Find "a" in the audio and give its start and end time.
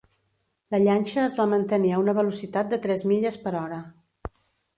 1.93-1.99